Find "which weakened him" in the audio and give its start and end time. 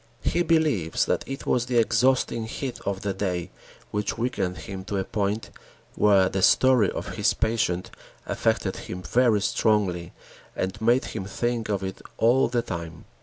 3.91-4.83